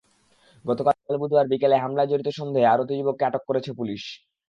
গতকাল 0.65 0.95
বুধবার 1.21 1.45
বিকেলে 1.51 1.75
হামলায় 1.83 2.09
জড়িত 2.11 2.29
সন্দেহে 2.39 2.71
আরও 2.73 2.83
দুই 2.87 2.97
যুবককে 2.99 3.23
আটক 3.25 3.43
করেছে 3.49 3.71
পুলিশ। 3.79 4.03